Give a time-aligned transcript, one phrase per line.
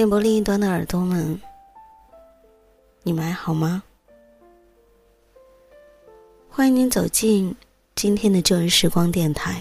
[0.00, 1.38] 电波另一端的耳朵们，
[3.02, 3.82] 你们还好吗？
[6.48, 7.54] 欢迎您走进
[7.94, 9.60] 今天的旧日时光电台。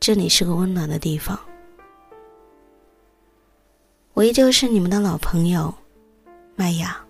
[0.00, 1.38] 这里是个温暖的地方，
[4.14, 5.74] 我依旧是你们的老朋友
[6.56, 7.04] 麦雅。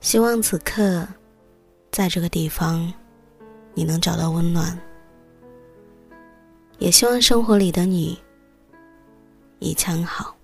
[0.00, 1.06] 希望此刻，
[1.92, 2.90] 在这个地方，
[3.74, 4.80] 你能找到温暖。
[6.78, 8.23] 也希望生活里的你。
[9.58, 10.36] 一腔好。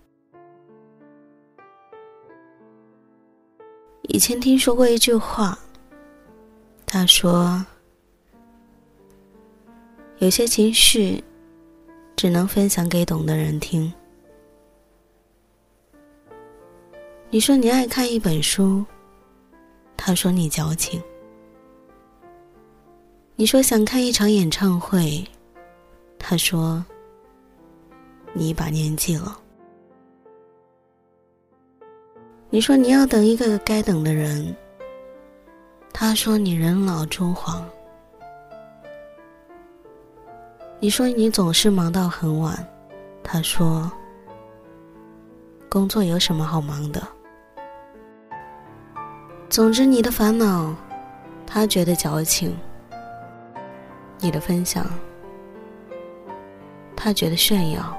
[4.02, 5.58] 以前听说过一句话，
[6.84, 7.64] 他说
[10.18, 11.22] ：“有些情绪
[12.16, 13.92] 只能分享给懂的人听。”
[17.30, 18.84] 你说你爱看一本书，
[19.96, 21.00] 他说你矫情。
[23.36, 25.24] 你说想看一场演唱会，
[26.18, 26.84] 他说。
[28.32, 29.36] 你一把年纪了，
[32.48, 34.54] 你说你要等一个该等的人，
[35.92, 37.64] 他说你人老珠黄。
[40.78, 42.66] 你说你总是忙到很晚，
[43.22, 43.90] 他说
[45.68, 47.02] 工作有什么好忙的？
[49.48, 50.74] 总之你的烦恼，
[51.46, 52.52] 他觉得矫情；
[54.20, 54.86] 你的分享，
[56.96, 57.94] 他觉得炫耀。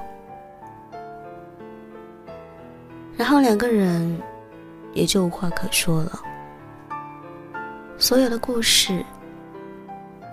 [3.22, 4.20] 然后两个人
[4.94, 6.20] 也就无话可说了，
[7.96, 9.00] 所有的故事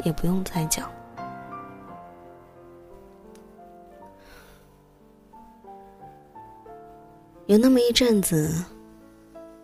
[0.04, 0.90] 也不用再讲。
[7.46, 8.52] 有那么一阵子，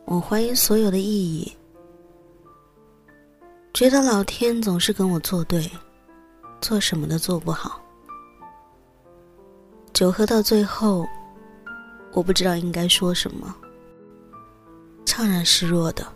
[0.06, 1.52] 我怀疑所有的意义，
[3.74, 5.68] 觉得老天总是跟我作对，
[6.62, 7.82] 做什么都做不好。
[9.94, 11.04] 酒喝到最后。
[12.16, 13.54] 我不知道应该说什么，
[15.06, 16.08] 怅然失落的。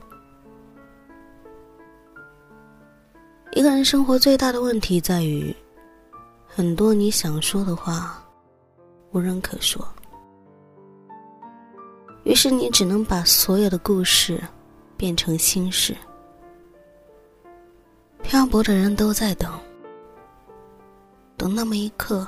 [3.52, 5.53] 一个人生活最大的问题在于，
[6.47, 8.23] 很多你想说的话，
[9.12, 9.85] 无人可说。
[12.23, 14.41] 于是你只能把所有的故事
[14.96, 15.94] 变成心事。
[18.23, 19.52] 漂泊的人都在等，
[21.35, 22.26] 等那么一刻，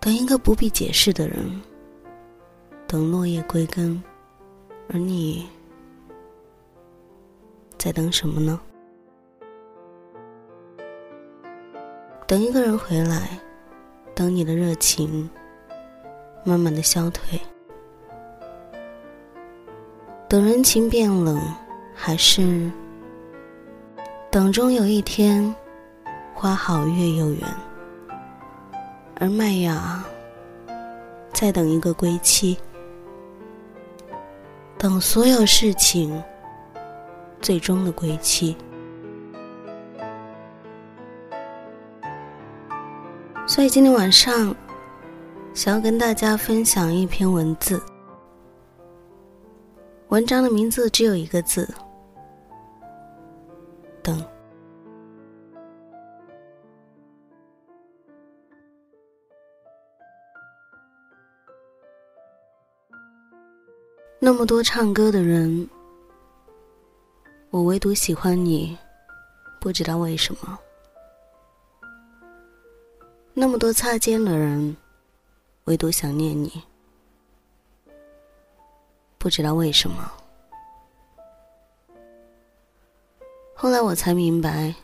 [0.00, 1.62] 等一个不必解释的人。
[2.94, 4.00] 等落叶归根，
[4.88, 5.48] 而你
[7.76, 8.60] 在等什么呢？
[12.24, 13.36] 等一个人回来，
[14.14, 15.28] 等你的热情
[16.44, 17.36] 慢慢的消退，
[20.28, 21.42] 等人情变冷，
[21.96, 22.70] 还是
[24.30, 25.52] 等终有一天
[26.32, 27.40] 花好月又圆，
[29.18, 30.00] 而麦芽
[31.32, 32.56] 在等一个归期。
[34.84, 36.22] 等所有事情
[37.40, 38.54] 最终的归期。
[43.46, 44.54] 所以今天晚上，
[45.54, 47.82] 想要跟大家分享一篇文字。
[50.08, 51.66] 文章的名字只有一个字：
[54.02, 54.22] 等。
[64.18, 65.68] 那么多唱歌的人，
[67.50, 68.76] 我唯独喜欢你，
[69.60, 70.58] 不知道为什么。
[73.34, 74.74] 那么多擦肩的人，
[75.64, 76.62] 唯独想念你，
[79.18, 80.10] 不知道为什么。
[83.52, 84.74] 后来我才明白，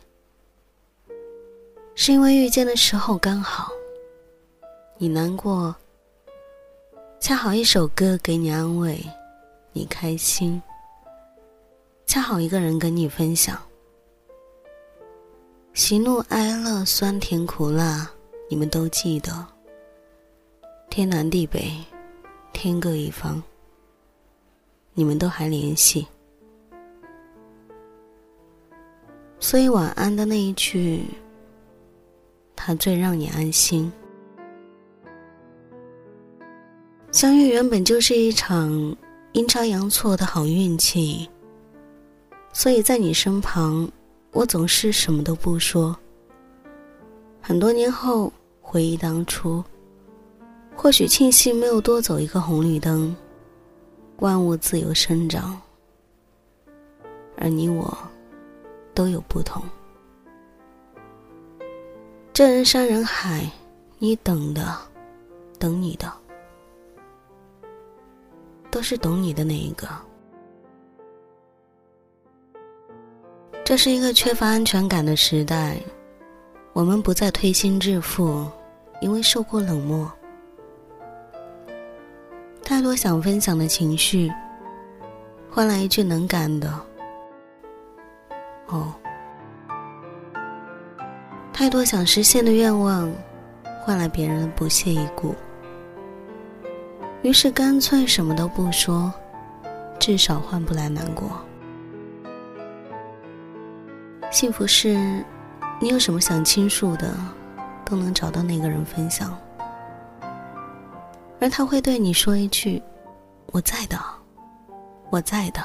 [1.94, 3.71] 是因为遇见的时候刚好，
[4.99, 5.75] 你难过，
[7.21, 9.03] 恰好一首歌给你安慰。
[9.72, 10.61] 你开心，
[12.05, 13.56] 恰好一个人跟你分享，
[15.75, 18.11] 喜怒哀乐、酸甜苦辣，
[18.49, 19.46] 你们都记得。
[20.90, 21.72] 天南地北，
[22.52, 23.40] 天各一方，
[24.93, 26.05] 你们都还联系。
[29.38, 31.05] 所以晚安的那一句，
[32.56, 33.90] 它最让你安心。
[37.12, 38.96] 相遇原本就是一场。
[39.32, 41.29] 阴差阳错的好运气，
[42.53, 43.88] 所以在你身旁，
[44.32, 45.97] 我总是什么都不说。
[47.41, 49.62] 很多年后回忆当初，
[50.75, 53.15] 或许庆幸没有多走一个红绿灯，
[54.19, 55.56] 万物自由生长，
[57.37, 57.97] 而你我
[58.94, 59.62] 都有不同。
[62.32, 63.49] 这人山人海，
[63.99, 64.77] 你等的，
[65.56, 66.12] 等你的。
[68.70, 69.88] 都是懂你的那一个。
[73.64, 75.76] 这是一个缺乏安全感的时代，
[76.72, 78.46] 我们不再推心置腹，
[79.00, 80.11] 因为受过冷漠。
[82.64, 84.32] 太多想分享的情绪，
[85.50, 86.72] 换来一句能干的
[88.67, 88.93] “哦”；
[91.52, 93.12] 太多想实现的愿望，
[93.82, 95.34] 换来别人的不屑一顾。
[97.22, 99.12] 于是干脆什么都不说，
[99.99, 101.31] 至少换不来难过。
[104.31, 105.25] 幸福是，
[105.81, 107.14] 你有什么想倾诉的，
[107.84, 109.37] 都能找到那个人分享，
[111.40, 112.82] 而他会对你说一句
[113.52, 113.99] ：“我在的，
[115.11, 115.61] 我在的。”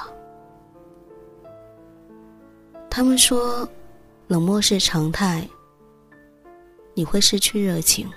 [2.89, 3.67] 他们说，
[4.27, 5.47] 冷漠是常态，
[6.93, 8.09] 你会失去热情。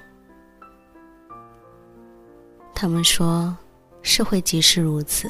[2.80, 3.52] 他们说，
[4.02, 5.28] 社会即是如此。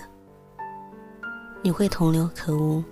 [1.63, 2.85] 你会同流合污。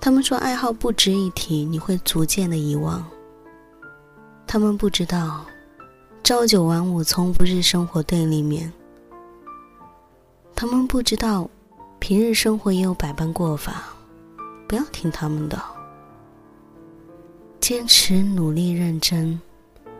[0.00, 3.04] 他们说，爱好不值一提，你会逐渐的遗忘。
[4.46, 5.44] 他们不知道，
[6.22, 8.72] 朝九晚五从不是生活对立面。
[10.54, 11.50] 他们不知道，
[11.98, 13.82] 平日生活也有百般过法。
[14.68, 15.60] 不要听他们的。
[17.58, 19.40] 坚持、努力、认真，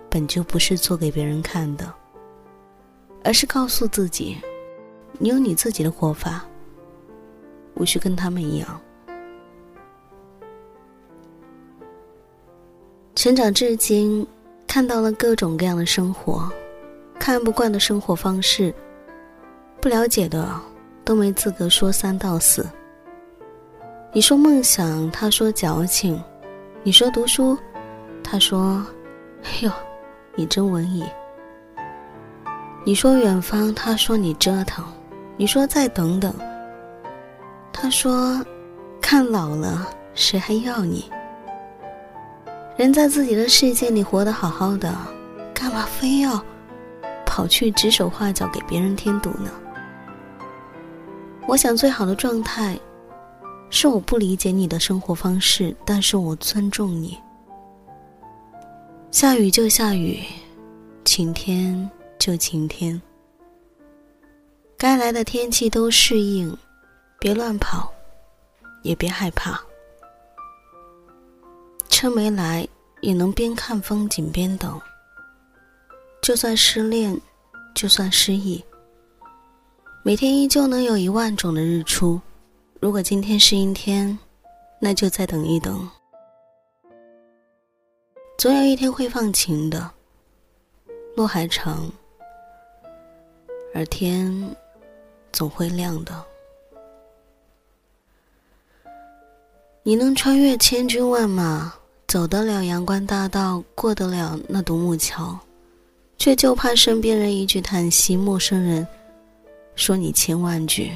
[0.09, 1.93] 本就不是做给别人看的。
[3.25, 4.37] 而是告诉自己，
[5.19, 6.45] 你有你自己的活法，
[7.75, 8.81] 无需跟他们一样。
[13.15, 14.27] 成长至今，
[14.67, 16.51] 看到了各种各样的生活，
[17.19, 18.75] 看不惯的生活方式，
[19.81, 20.49] 不了解的
[21.05, 22.67] 都没资格说三道四。
[24.13, 26.19] 你说梦想，他说矫情；
[26.83, 27.57] 你说读书，
[28.25, 28.85] 他说
[29.45, 29.71] ：“哎呦，
[30.35, 31.05] 你真文艺。”
[32.85, 34.83] 你说远方，他说你折腾；
[35.37, 36.35] 你说再等等，
[37.73, 38.45] 他说
[39.01, 41.09] 看老了谁还要你？
[42.77, 44.93] 人在自己的世界里活得好好的，
[45.55, 46.43] 干嘛非要
[47.25, 49.51] 跑去指手画脚给别人添堵呢？
[51.47, 52.77] 我想最好的状态，
[53.71, 57.17] 是我不理解你的生活方式，但是我尊重你。
[59.13, 60.19] 下雨就下雨，
[61.05, 61.89] 晴天。
[62.23, 63.03] 就晴天，
[64.79, 66.57] 该来的天气都适应，
[67.19, 67.93] 别乱跑，
[68.85, 69.61] 也别害怕。
[71.89, 72.65] 车没来，
[73.01, 74.81] 也能边看风景边等。
[76.23, 77.21] 就算失恋，
[77.75, 78.65] 就算失忆，
[80.05, 82.21] 每天依旧能有一万种的日出。
[82.79, 84.17] 如果今天是阴天，
[84.79, 85.91] 那就再等一等，
[88.39, 89.91] 总有一天会放晴的。
[91.17, 91.91] 路还长。
[93.75, 94.33] 而天
[95.33, 96.25] 总会亮的。
[99.83, 101.73] 你能穿越千军万马
[102.07, 105.37] 走得了阳关大道过得了那独木桥
[106.17, 108.87] 却就怕身边人一句叹息陌生人
[109.75, 110.93] 说你千万句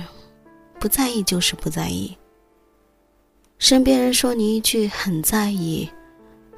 [0.78, 2.16] 不在意就是不在意。
[3.58, 5.88] 身边人说你一句很在意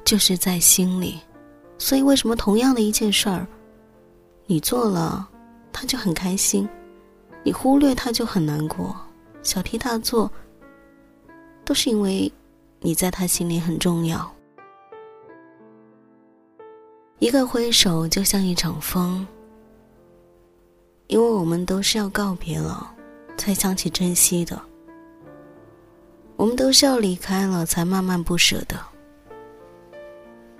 [0.03, 1.19] 就是在心里。
[1.79, 3.47] 所以为什么同样的一件事儿
[4.45, 5.28] 你做了
[5.71, 6.67] 他就很开心，
[7.43, 8.95] 你忽略他就很难过，
[9.41, 10.31] 小题大做。
[11.65, 12.31] 都是因为，
[12.79, 14.29] 你在他心里很重要。
[17.19, 19.27] 一个挥手就像一场风，
[21.07, 22.91] 因为我们都是要告别了，
[23.37, 24.57] 才想起珍惜的；
[26.37, 28.77] 我们都是要离开了，才慢慢不舍的；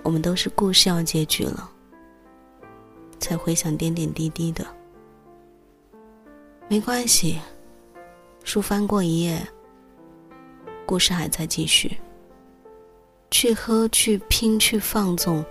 [0.04, 1.72] 我们都是故事要结局了，
[3.20, 4.64] 才回想点点滴滴的。
[6.72, 7.40] 没关系，
[8.44, 9.42] 书翻过一页。
[10.86, 11.98] 故事还在继续。
[13.32, 15.44] 去喝，去拼，去放纵，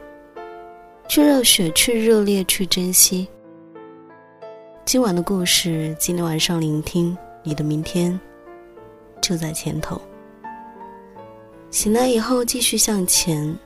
[1.08, 3.28] 去热血，去热烈，去珍惜。
[4.84, 8.18] 今晚的故事，今天晚上聆听，你的明天
[9.20, 10.00] 就在前头。
[11.72, 13.58] 醒来以后继续向前，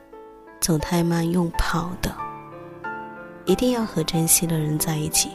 [0.58, 2.10] 走太慢用跑的，
[3.44, 5.28] 一定要和珍惜的人在一起。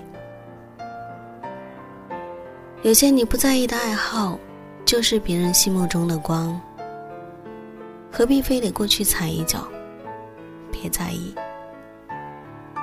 [2.84, 4.38] 有些你不在意的爱好。
[4.86, 6.58] 就是别人心目中的光，
[8.10, 9.68] 何必非得过去踩一脚？
[10.72, 11.36] 别在意。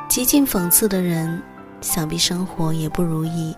[0.06, 1.42] 极尽讽刺的人，
[1.80, 3.56] 想必生活也不如意。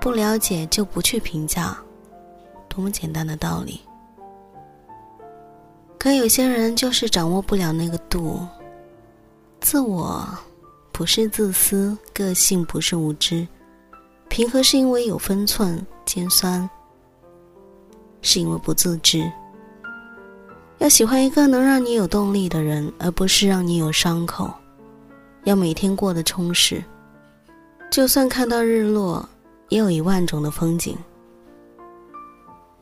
[0.00, 1.76] 不了解就不去评价，
[2.68, 3.80] 多么简单的道理。
[5.96, 8.44] 可有些人就是掌握不了那个度。
[9.60, 10.28] 自我
[10.90, 13.46] 不是自私，个性不是无知，
[14.32, 16.66] 平和是因为有分寸，尖酸。
[18.22, 19.30] 是因为不自知。
[20.78, 24.50] 要喜欢一个能让你有动力的人，而不是让你有伤口。
[25.44, 26.82] 要每天过得充实，
[27.90, 29.28] 就算看到日落，
[29.68, 30.96] 也有一万种的风景。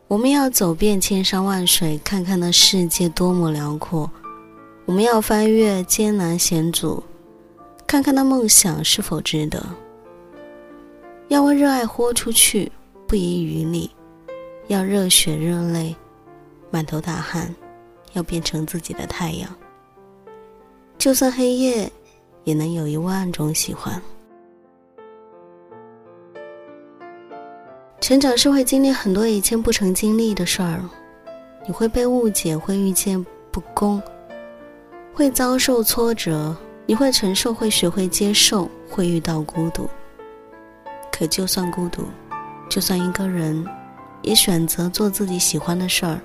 [0.07, 4.09] 我们要走遍千山万水，看看那世界多么辽阔。
[4.85, 7.02] 我们要翻越艰难险阻，
[7.88, 9.61] 看看那梦想是否值得。
[11.30, 12.70] 要为热爱豁出去，
[13.06, 13.88] 不遗余力。
[14.66, 15.94] 要热血热泪，
[16.72, 17.54] 满头大汗，
[18.14, 19.49] 要变成自己的太阳。
[20.99, 21.88] 就算黑夜，
[22.42, 24.02] 也能有一万种喜欢。
[28.00, 30.82] 成长是会经历很多以前不曾经历的事儿，
[31.64, 34.02] 你会被误解，会遇见不公，
[35.14, 36.56] 会遭受挫折，
[36.87, 39.88] 你会承受，会学会接受，会遇到孤独。
[41.20, 42.04] 可就算孤独，
[42.70, 43.62] 就算一个人。
[44.22, 46.20] 也选择做自己喜欢的事儿，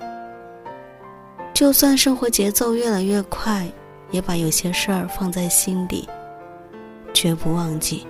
[1.54, 3.66] 就算生活节奏越来越快，
[4.10, 6.06] 也把有些事儿放在心底，
[7.14, 8.06] 绝不忘记。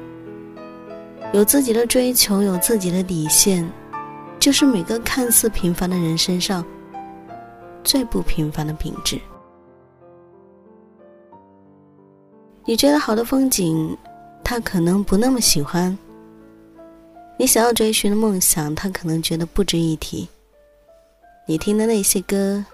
[1.32, 3.64] 有自己的追求，有自己的底线，
[4.40, 6.64] 就是每个看似平凡的人身上
[7.84, 9.20] 最不平凡的品质。
[12.64, 13.96] 你觉得好的风景，
[14.42, 15.96] 他可能不那么喜欢。
[17.38, 20.26] 你想要追寻的梦想，他可能觉得不值一提。
[21.46, 22.64] 你听的那些歌，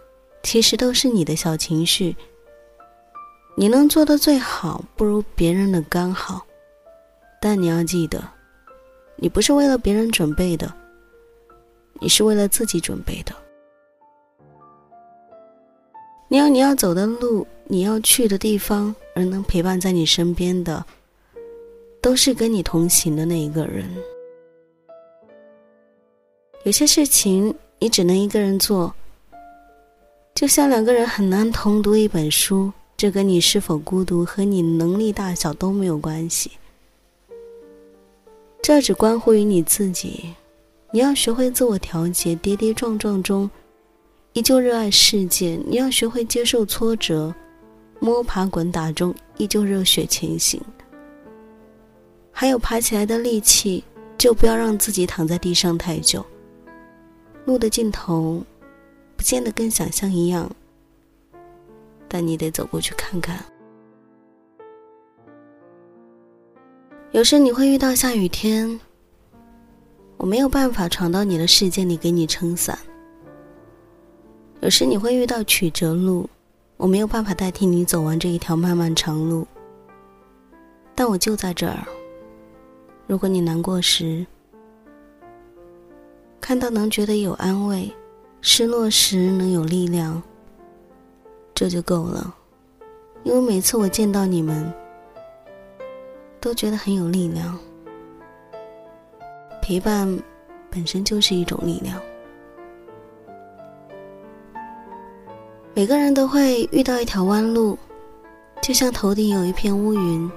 [0.42, 2.16] 其实都是你的小情绪。
[3.56, 6.46] 你能做的最好，不如别人的刚好。
[7.40, 8.22] 但你要记得，
[9.16, 10.72] 你不是为了别人准备的，
[12.00, 13.34] 你是为了自己准备的。
[16.28, 20.82] 你要你要走的路，你要去的地方，而能陪伴在你身边的，
[22.00, 23.90] 都是跟你同行的那一个人。
[26.64, 28.94] 有些事情你只能一个人做，
[30.32, 36.52] 就像两个人很难同读一本书，这跟你是否孤独和你能力大小都没有关系，
[38.62, 40.32] 这只关乎于你自己。
[40.92, 43.50] 你要学会自我调节，跌跌撞撞中
[44.34, 47.34] 依旧热爱世界；你要学会接受挫折，
[47.98, 50.60] 摸爬滚打中依旧热血前行。
[52.30, 53.82] 还有爬起来的力气，
[54.16, 56.24] 就不要让自己躺在地上太久。
[57.44, 58.42] 路的尽头，
[59.16, 60.48] 不见得跟想象一样，
[62.08, 63.44] 但你得走过去看看。
[67.10, 68.78] 有时你会遇到下雨天，
[70.16, 72.76] 我没有办法闯到你的世界里给你撑伞；
[74.60, 76.30] 有时你会遇到曲折路，
[76.76, 79.46] 我没有办法代替你走完这一条漫漫长路。
[80.94, 81.84] 但我就在这儿，
[83.08, 84.24] 如果你难过时。
[86.42, 87.88] 看到能觉得有安慰，
[88.40, 90.20] 失落时能有力量，
[91.54, 92.34] 这就够了。
[93.22, 94.70] 因为每次我见到你们，
[96.40, 97.56] 都觉得很有力量。
[99.62, 100.18] 陪伴
[100.68, 101.96] 本身就是一种力量。
[105.74, 107.78] 每个人都会遇到一条弯路，
[108.60, 110.28] 就像头顶有一片乌云，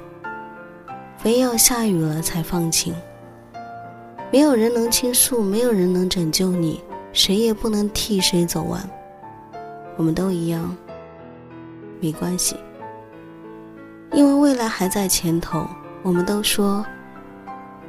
[1.18, 2.94] 非要下雨了才放晴。
[4.36, 8.86] 没有人能倾诉，没有人能拯救你，谁也不能替谁走完。
[9.96, 10.76] 我们都一样，
[12.02, 12.58] 没关系，
[14.12, 15.66] 因为未来还在前头。
[16.04, 16.86] 我们都说，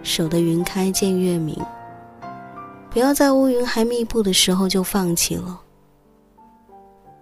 [0.04, 1.60] 守得云开见月明，
[2.90, 5.60] 不要在乌云还密布的时候就放弃了。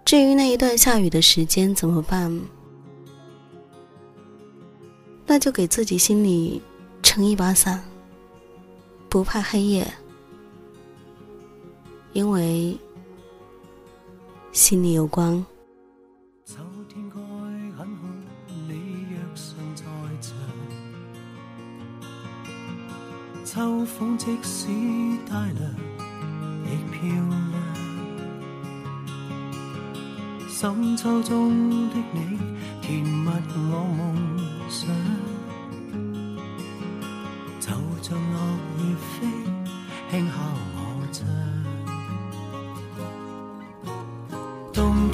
[0.05, 2.39] 至于那一段下雨的时间怎么办？
[5.25, 6.61] 那就给自己心里
[7.01, 7.83] 撑一把伞。
[9.15, 9.87] 不怕黑夜，
[12.11, 12.77] 因为
[14.51, 15.41] 心里有光。
[16.43, 16.57] 秋
[16.89, 17.15] 天该
[17.77, 18.03] 很好，
[18.67, 19.85] 你若尚在
[20.19, 20.35] 场。
[23.45, 24.67] 秋风即使
[25.29, 25.63] 带凉，
[26.65, 27.49] 亦漂亮。
[30.49, 32.37] 深秋中的你，
[32.81, 34.13] 甜蜜我梦
[34.69, 35.14] 想。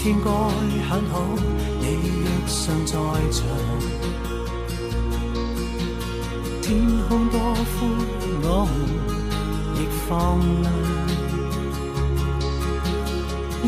[0.03, 0.31] 天该
[0.89, 1.21] 很好，
[1.79, 1.85] 你
[2.23, 2.93] 若尚在
[3.29, 3.45] 场。
[6.59, 7.69] 天空多宽，
[8.41, 8.73] 我们
[9.75, 9.79] 亦
[10.09, 10.09] 放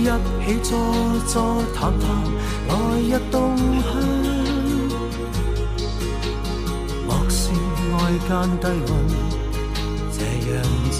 [0.01, 0.03] 亮。
[0.41, 0.71] 一起坐
[1.27, 1.37] 坐
[1.75, 2.03] 谈谈，
[2.67, 3.93] 来日动向。
[7.05, 7.39] 莫说
[7.93, 7.93] 外
[8.27, 8.91] 间低温
[10.11, 10.17] 这
[10.50, 10.51] 样
[10.89, 11.00] 长，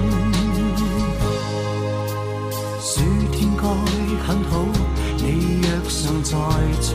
[4.25, 4.51] 很好，
[5.17, 6.31] 你若尚在
[6.81, 6.89] 场，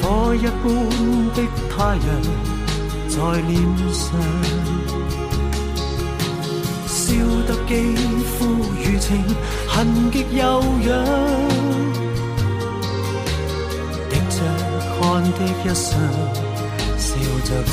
[0.00, 0.64] 火一般
[1.34, 1.38] 的
[1.70, 2.08] 太阳
[3.08, 3.16] 在
[3.48, 3.52] 脸
[3.92, 4.08] 上，
[6.86, 6.96] 烧
[7.46, 7.70] 得肌
[8.24, 8.38] 肤
[8.82, 9.08] 如情，
[9.66, 10.42] 痕极悠
[10.86, 10.88] 扬，
[14.08, 14.36] 滴着
[15.00, 15.88] 汗的一双。
[16.98, 17.72] 笑着唱。